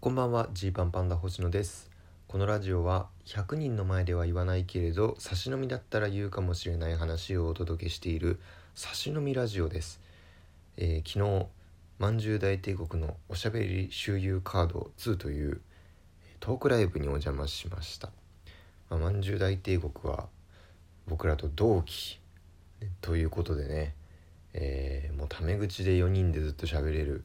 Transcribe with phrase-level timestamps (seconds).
[0.00, 1.90] こんばんはジーパンパンダ星野です。
[2.28, 8.38] このラジオは100人の前では言わないけれど差し飲みだったら言うかもしれない話をお届けしている
[8.76, 10.00] 差し飲みラジオです、
[10.76, 11.46] えー昨日
[11.98, 15.60] まんじゅう大帝国のおしゃべり周遊カード2という
[16.38, 18.12] トークライブにお邪魔しました。
[18.90, 20.28] まあまんじゅう大帝国は
[21.08, 22.20] 僕らと同期
[23.00, 23.96] ということでね、
[24.52, 27.24] えーもうタメ口で4人でずっと喋れる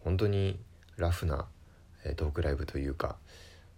[0.00, 0.58] 本当に
[0.96, 1.44] ラフな、
[2.04, 3.16] えトークライブというか、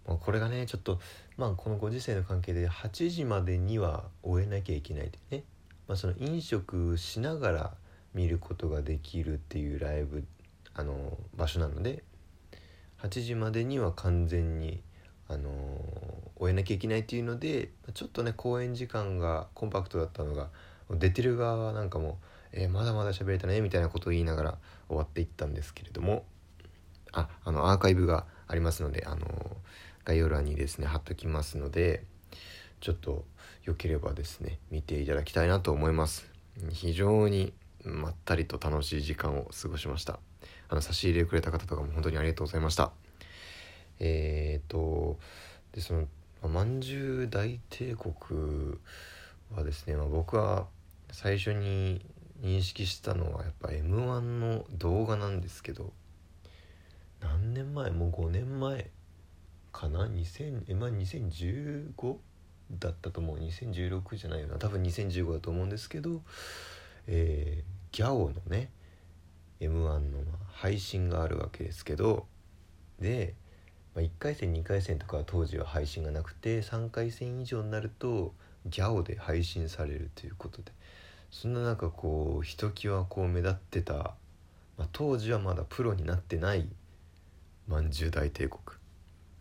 [0.07, 0.99] まあ、これがねちょっと
[1.37, 5.43] まあこのご時世の関係で8時までには終えなきゃいけないでね、
[5.87, 7.73] まあ、その飲食しながら
[8.13, 10.25] 見ることができるっていうライブ
[10.73, 12.03] あの場所なので
[13.01, 14.81] 8時までには完全に
[15.27, 15.49] あの
[16.35, 20.49] 終えなきゃいけないっていうのでちょっとね公演時間がコンパクトだったのが
[20.89, 22.19] 出てる側はなんかも、
[22.51, 24.57] えーまだまだ喋れたねみたいなことを言いながら
[24.89, 26.25] 終わっていったんですけれども。
[27.11, 29.25] ああのアーカイブがありますのであの
[30.05, 32.03] 概要欄にですね貼っときますので
[32.79, 33.25] ちょっと
[33.63, 36.29] よければですね見ていただきたいなと思います。
[36.71, 40.19] 非常にまったりと楽しい時間を過ごしました。
[40.69, 42.91] あの差し入れくれた方とかも本当にありがとうございました。
[43.99, 45.19] えー、と
[45.73, 46.07] でその
[46.49, 48.79] まんじゅう大帝国
[49.55, 50.65] はですね、まあ、僕は
[51.11, 52.03] 最初に
[52.41, 55.93] 認識したのはやっぱ m 1の動画なんですけど
[57.63, 58.89] 年前もう5年前
[59.71, 62.15] かな？2000えまあ2015
[62.79, 63.37] だったと思う。
[63.37, 64.57] 2016じゃないよな。
[64.57, 66.21] 多分2015だと思うんですけど
[67.07, 68.69] えー、ギャオのね
[69.59, 70.19] m 1の
[70.53, 72.27] 配信があるわけですけど
[72.99, 73.33] で、
[73.95, 78.33] まあ、1回戦2回戦とかは当時は配信がなくて3回戦以上になると
[78.65, 80.71] ギャオで配信されるということで。
[81.31, 83.93] そんな中こうひときわこう目立ってた、
[84.77, 86.67] まあ、当時はまだプロになってない
[87.67, 88.59] まんじゅう大帝国。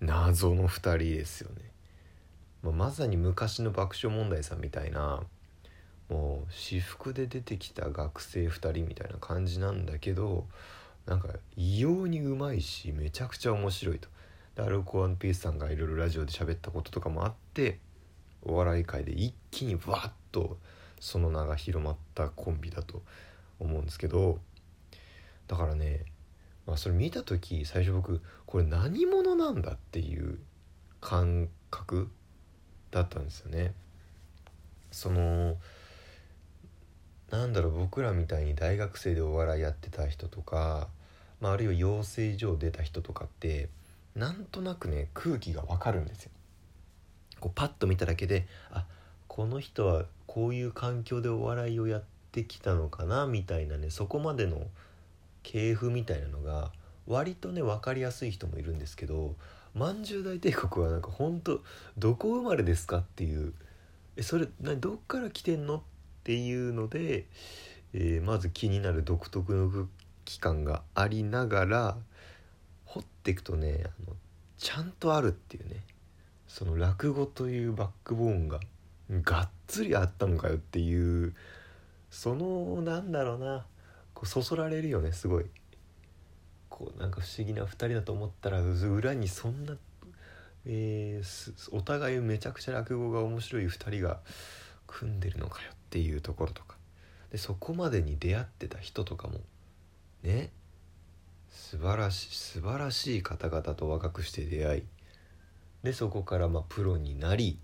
[0.01, 1.57] 謎の2人ですよね、
[2.63, 5.23] まあ、まさに昔の爆笑問題さんみたいな
[6.09, 10.47] もう私服で出てきた学生2人みたいな感じなんだけど
[11.07, 14.09] なんか異様にうまいしめちゃくちゃ面白いと。
[14.55, 17.79] でアルコピースさんがいろいろラジオで喋ったこととかもあって
[18.43, 20.59] お笑い界で一気にわっと
[20.99, 23.03] その名が広まったコンビだと
[23.59, 24.39] 思うんですけど
[25.47, 26.05] だからね、
[26.71, 30.39] まあ、それ見た時最初僕これ何者なんだっていう
[31.01, 32.09] 感覚
[32.93, 33.75] だったんですよね。
[34.93, 35.57] その
[37.31, 40.87] なんだろう僕らみたいに大学生でお笑いやってた人とか、
[41.41, 43.69] まあ、あるいは養成所を出た人とかって
[44.15, 46.31] なんとなくね空気がわかるんですよ。
[47.41, 48.87] こうパッと見ただけであ
[49.27, 54.69] この人はこういう環境でお笑いをやってきたのかなみたいなねそこまでの
[55.43, 56.73] 系譜みたいなのが
[57.07, 59.35] 割とね分かりやすい人もいるんですけど
[59.75, 61.63] まんじゅう大帝国はなんかほんと
[61.99, 63.53] どこ生まれですかっていう
[64.17, 65.81] えそれなどっから来てんのっ
[66.25, 67.27] ていうので、
[67.93, 69.85] えーまず気になる独特の空
[70.25, 71.97] 気感がありながら
[72.85, 74.17] 掘っていくとねあの
[74.59, 75.81] ちゃんとあるっていうね
[76.47, 78.61] その落語というバックボーンが
[79.23, 81.35] がっつりあったのかよっていう
[82.11, 83.65] そのなんだろうな
[84.21, 85.47] こうそそられるよねすごい。
[86.69, 89.79] こうなんか不思議な2人だと思ったら裏にそんな、
[90.67, 94.21] えーお互いめちゃくちゃ落語が面白い2人が
[94.87, 96.77] 組んでるのかよっていうところとか。
[97.33, 99.41] でそこまでに出会ってた人とかも
[100.23, 100.51] ね
[101.49, 104.83] 素晴らしい素晴らしい方々と若くして出会い。
[105.83, 107.59] でそこからまあプロになり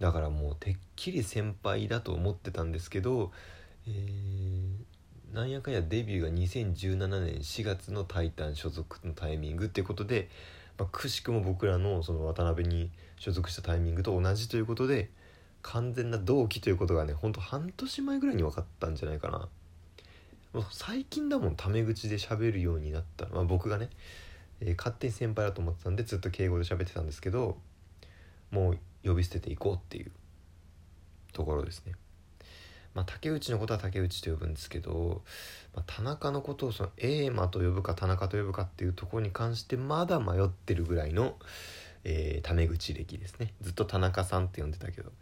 [0.00, 3.30] だからもうてっきり先輩だと思ってたんですけど、
[3.86, 4.89] えー
[5.32, 10.28] なんやかんやデビューが2017年4月の「タイタン」所属のタイミングっていうことで、
[10.76, 15.08] まあ、くしくも僕らのその渡辺に所属したタイミングと同じということで
[15.62, 19.48] 完全な同期ということがねほんと半年前ぐらいに分かったんじゃないかな。
[20.72, 23.88] 最近だもんタメ口で喋るようになった、まあ、僕がね、
[24.58, 27.56] えー勝手に先輩だと思ってたんでずっと敬語で喋ってたんですけど
[28.50, 30.10] もう呼び捨てていこうっていう
[31.32, 31.92] ところですね。
[32.94, 35.22] まあ、竹内のことは竹内と呼ぶんですけど、
[35.74, 41.36] まあ、田中のことをそのエーマと呼ぶか田中と呼ぶかっていうところに関してまだ迷ってるぐらいの、
[42.04, 43.54] えータメ口歴ですね。
[43.60, 45.12] ずっと田中さんって呼んでたけど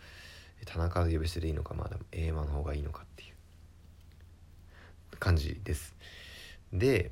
[0.65, 3.27] 田中で呼び捨てでいいのかまだエーマの方がいいのかってい
[5.13, 5.95] う感じです。
[6.73, 7.11] で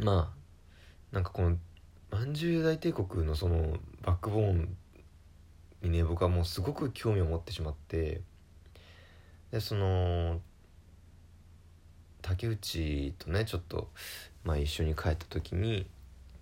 [0.00, 1.56] まあなんかこの
[2.10, 4.76] まんじゅう大帝国のそのバックボーン
[5.82, 8.22] にね僕はもうすごく興味を持ってしまって
[9.50, 10.40] でその
[12.22, 13.88] 竹内とねちょっと、
[14.44, 15.86] まあ、一緒に帰った時に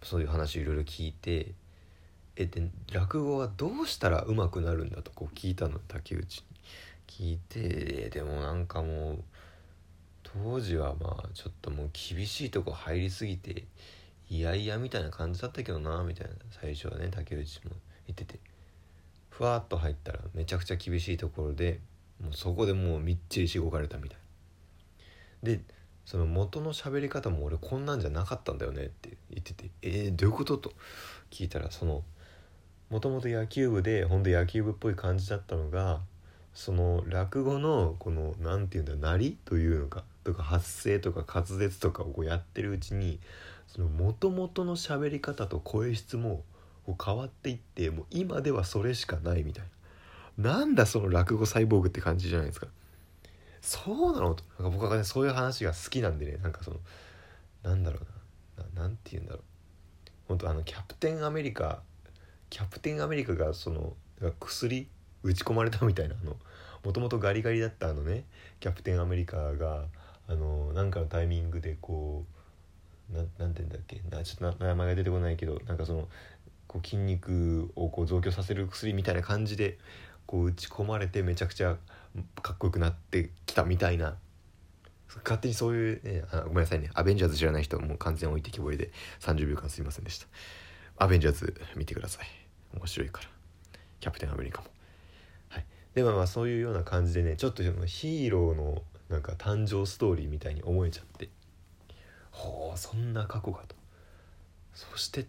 [0.03, 1.53] そういう話いろいろ聞いて
[2.37, 6.45] えで落語はどうしたら上手くなるんだとこう聞いたの竹内に。
[7.07, 9.25] 聞いてでもなんかもう
[10.23, 13.65] 当時はまあちょっともう厳しいとこ入りすぎて
[14.29, 16.35] いやいやみたいな感じだったけどなみたいな。
[16.61, 17.71] 最初はね竹内も
[18.07, 18.41] 言ってて。
[19.31, 21.79] ふわっと入ったらめちゃくちゃ厳しいところで
[22.21, 24.19] もうそこでもうみっちりしごかれたみたい
[25.43, 25.61] で
[26.05, 30.73] その元の喋り方も俺こんなんじゃなかったんだよねって言ってて「えー、どういうこと?」と
[31.31, 32.05] 聞いたらその
[32.91, 36.01] もともと野球部でほんと野球部っぽい感じだったのが
[36.55, 43.21] その落語のこの何て言うんだ鳴りというのかとか発声とか滑舌とかをこうやってるうちに
[43.67, 46.45] その元々の喋り方と声質も
[47.05, 49.71] 変わっていってもう今ではそれしかないみたいな
[50.39, 52.69] なんだその落語サイボーグって感じじゃないですか。
[53.63, 54.35] そうなの？
[54.35, 56.77] となんか僕はねそういう話が好きなんでねなんかその
[57.63, 58.83] なんだろうな。
[58.83, 59.43] 何て言うんだろう。
[60.29, 61.81] 本当あのキャプテンアメリカ
[62.51, 63.95] キャプテンアメリカがその
[64.41, 64.89] 薬
[65.23, 66.37] 打ち込まれたみたいなあの
[66.85, 68.25] もともとガリガリだったあのね
[68.61, 69.85] キャプテンアメリカが
[70.29, 72.25] あのなんかのタイミングでこ
[73.13, 74.01] うななんて言うんだっけ？
[74.11, 76.09] なちょっと名前が出てこないけどなんかその
[76.67, 79.79] こう筋肉をこう増強させる薬みたいな感じで
[80.27, 81.77] こう打ち込まれてめちゃくちゃ
[82.43, 84.17] かっこよくなってきたみたいな。
[85.25, 86.91] 勝手にそういう、ね、あごめんなさいね。
[86.95, 88.91] アベンジャーズ知らない人もう完全置いてきぼりで
[89.21, 90.27] 30秒間すいませんでした。
[90.99, 92.27] アベンジャーズ見てください。
[92.75, 93.29] 面白いから。
[94.01, 94.69] キャプテンアメリカも。
[95.49, 95.65] はい。
[95.95, 101.29] でもまあそういうような感じでねちょっとヒーローのなんか誕生ストーリーみたいに思えちゃって。
[102.31, 103.77] ほうそんな過去かと。
[104.75, 105.27] そして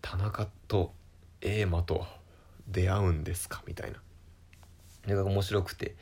[0.00, 0.94] 田中と
[1.42, 2.06] エーマと。
[2.68, 3.62] 出会うんですか？
[3.66, 3.98] みたいな。
[5.02, 5.96] それが面白くて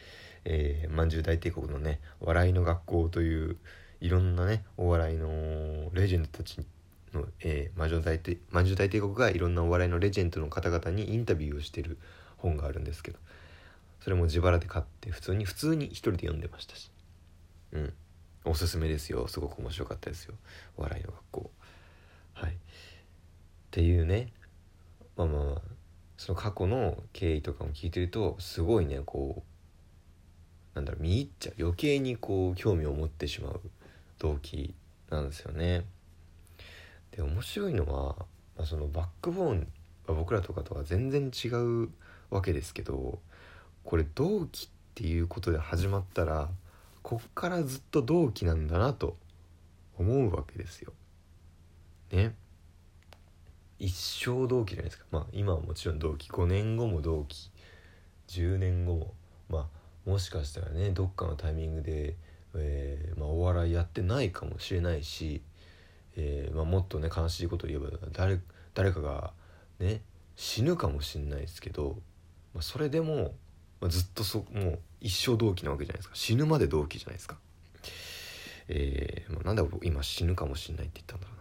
[0.44, 3.56] えー、まんじゅう大帝国のね「笑いの学校」という
[4.00, 6.60] いろんなねお笑いのレジェンドたち
[7.12, 11.98] の、え、魔女大帝まんじゅう大帝国がいろんなお笑いのレジェンドの方々にインタビューをしてる
[12.36, 13.18] 本があるんですけど
[14.00, 16.92] それも自腹で買って普通に普通に一人で読んでましたし。
[17.72, 17.92] うん。
[18.44, 19.26] おすすめですよ。
[19.26, 20.34] すごく面白かったですよ。
[20.76, 21.50] 笑いの学校。
[22.34, 22.52] はい。
[22.52, 22.56] っ
[23.72, 24.32] ていうね。
[25.16, 25.62] まあまあまあ。
[26.16, 29.42] その過去の経緯とかも聞いてるとすごいねこ
[30.74, 33.60] うなんだろう見入っちゃう余計にこう興味を持ってしまう
[34.18, 34.74] 動機
[35.10, 35.84] なんですよね。
[37.12, 38.16] で面白いのは、
[38.56, 39.68] まあ、そのバックボーン
[40.06, 41.88] は僕らとかとは全然違う
[42.30, 43.20] わけですけど
[43.84, 46.50] これ同期っていうことで始まったら
[47.02, 49.16] こっからずっと同期なんだなと
[49.98, 50.92] 思うわけですよ。
[52.10, 52.34] ね。
[53.78, 55.04] 一生同期じゃないですか。
[55.10, 56.28] まあ今はもちろん同期。
[56.30, 57.50] 5年後も同期。
[58.28, 59.14] 10年後も。
[59.48, 62.16] まあもしかしたらねどっかのタイミングで、
[62.54, 65.42] えー、まあ、お笑いやってないかもしれないし、
[66.16, 68.40] えー、まあ、もっとね悲しいことを言えば誰
[68.74, 69.32] 誰かが
[69.80, 70.00] ね
[70.36, 71.98] 死ぬかもしれないですけど、
[72.54, 73.34] まあ、それでも、
[73.80, 76.14] まずっとそもう一生同期なわけじゃないですか。
[76.14, 77.36] 死ぬまで同期じゃないですか。
[78.68, 81.35] えーまあ、なんで今死ぬかもしれないって言ったんだろう。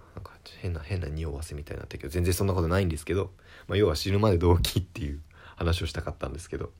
[0.61, 3.31] 変な変な匂わせみたいになったけど全然そんなことないんですけど、
[3.67, 5.21] まあ、要は死ぬまで同期っていう
[5.55, 6.71] 話をしたかったんですけど。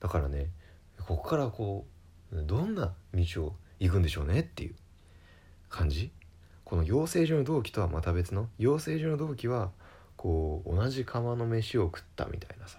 [0.00, 0.50] だからね
[1.06, 1.86] ここからこ
[2.32, 4.74] うどんな道を行くんでしょうねっていう
[5.68, 6.10] 感じ。
[6.64, 9.70] この養成所の同期とはまた別の養成所の同期は
[10.16, 12.78] こう同じ釜の飯を食ったみたいなさ。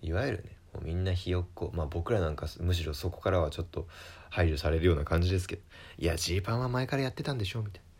[0.00, 1.70] いわゆるねもうみんなひよっこ。
[1.74, 3.86] まあ僕らなんかむしろそこからはちょっと
[4.30, 5.62] 排除されるような感じですけど。
[5.98, 7.91] いやジーパンは前からやってたんでしょみたいな。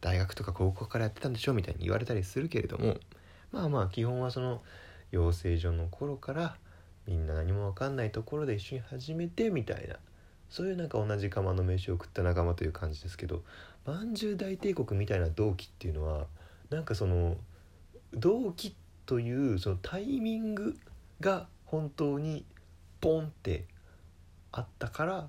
[0.00, 2.96] 大学とか高校からやってたんでしょみたいに言われたりするけれども
[3.52, 4.62] まあまあ基本はその
[5.10, 6.56] 養成所の頃から
[7.06, 9.96] みんな何も分かんないところで一緒に始めてみたいな
[10.48, 13.42] そういうなんか同じ釜の飯を食った仲間という感じですけど
[13.84, 16.26] まんじゅう大帝国みたいな同期っていうのは
[16.70, 17.36] なんかその
[18.12, 18.74] 同期
[19.06, 20.76] というそのタイミング
[21.20, 22.44] が本当に
[23.00, 23.64] ポンって
[24.52, 25.28] あったから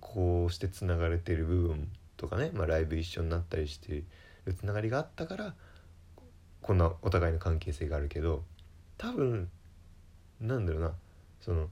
[0.00, 1.88] こうしてつながれてる部分
[2.22, 4.04] とかね、まあ、ライブ一緒になったりして
[4.44, 5.54] るつながりがあったから
[6.62, 8.44] こんなお互いの関係性があるけど
[8.96, 9.50] 多分
[10.40, 10.92] なんだろうな
[11.40, 11.68] その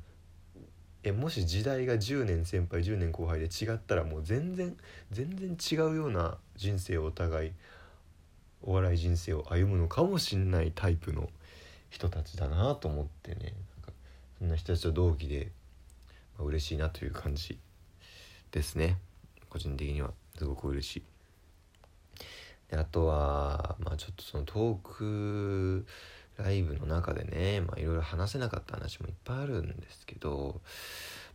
[1.02, 4.76] えもし時代が10年先輩10年後輩で違ったらもう全然
[5.12, 7.52] 全然違うような人生をお互い
[8.62, 11.30] お笑い人生を歩むのかもしんないタイプの
[11.88, 13.38] 人たちだなと思ってね。
[13.40, 13.52] なん
[13.86, 13.92] か
[14.38, 15.50] そんな人たちと同期で、
[16.38, 17.58] まあ、嬉しいなという感じ
[18.50, 18.98] ですね。
[19.48, 20.12] 個人的には。
[20.40, 21.02] すごく嬉しい。
[22.70, 25.86] であとはまあちょっとそのトーク
[26.38, 30.62] ライブの中でねまあいろいろ話せなかった話もいっぱいあるんですけど、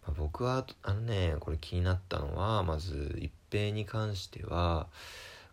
[0.07, 4.87] まあ、僕はあのねこれ気になったのはまず一平に関しては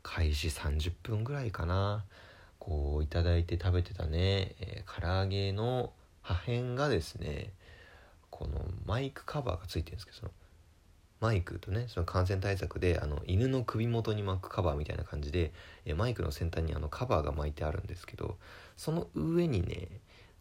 [0.03, 2.05] 開始30分ぐらいかな
[2.59, 5.93] こういただいて食べてたね、えー、唐揚げの
[6.23, 7.51] 破片がですね
[8.31, 10.31] このマイクカバーがついてるんですけどその
[11.23, 15.53] マイクとねその感染対策であの犬の首元に巻くカバーみたいな感じで、
[15.87, 18.37] えマイクの先端にあのカバーが巻いてあるんですけど
[18.77, 19.87] その上にね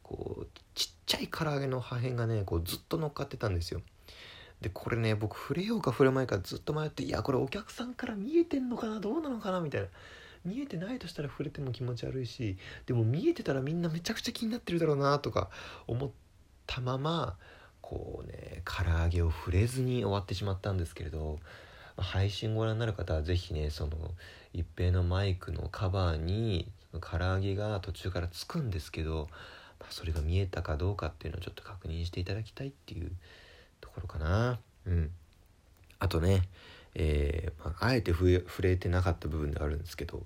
[0.01, 3.81] こうちっちゃい唐揚げの破片がねこうずっと乗っかってたんですよ。
[4.61, 9.88] でこれね僕触れようか触れまいかずっと迷っていやこれお客さんから見えてんのかなどうなのかなみたいな。
[10.43, 12.57] 見えてないとしたら触れても気持ち悪いし
[12.88, 15.51] でも見えてたらみんなめちゃくちゃ気になってるだろうなとか
[15.85, 16.09] 思っ
[16.65, 17.38] たまま
[17.81, 21.39] こうね唐揚げを触れずに終わってしまったんですけれど
[21.97, 23.91] 配信ご覧になる方は是非ねその
[24.53, 26.67] 一平のマイクのカバーに
[27.00, 29.27] 唐揚げが途中からつくんですけど、
[29.79, 33.11] まあ、それが見えたかどうかっていうのをちょっと確認していただきたいっていう
[33.79, 34.59] ところかな。
[34.85, 35.11] うん。
[36.00, 36.43] あとね
[36.95, 40.23] えー、まあ、あえて触れてなかった部分であるんですけど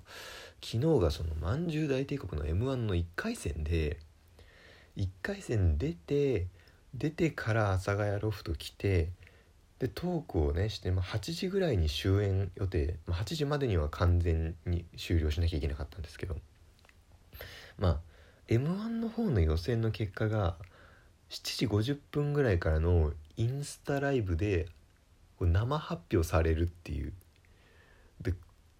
[0.63, 3.99] 昨日がそのまんじゅう大帝国の m 1の1回戦で
[4.97, 6.47] 1回戦出て
[6.97, 9.09] 出てから阿佐ヶ谷ロフト来て
[9.79, 16.37] でトークをねして、まあ、8時ぐらいに終演予定、まあ、8時までには完全に終了しなきゃいけなかったんですけど。
[17.77, 17.99] まあ
[18.47, 20.55] m 1の方の予選の結果が
[21.29, 24.67] 7時50分ぐらいからのインスタライブで
[25.39, 27.13] 生発表されるっていう。
[28.21, 28.33] で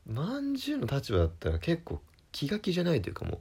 [0.08, 3.40] まんじゅうの立場だったら結構気が気じゃないというかもう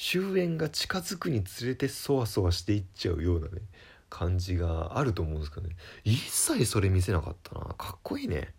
[0.00, 3.62] 終焉が近づくにつれてそわそわしていっちゃうようなね
[4.08, 5.74] 感じがあると思うんですけどね。
[6.04, 7.74] 一切それ見せなかったな。
[7.74, 8.54] かっこいいね。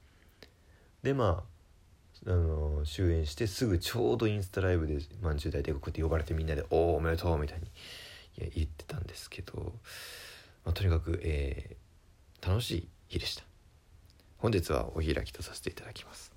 [1.02, 1.46] でま
[2.28, 7.66] ああの終演してすぐちょうどインスタライブで「まんじゅう大帝国」って呼ばれてみんなで「おおおめでとう」みたいに
[8.38, 9.74] いや言ってたんですけど、
[10.66, 13.44] まあ、とにかく、えー、楽しい日でした。
[14.40, 16.29] 本日はお開きとさせていただきます。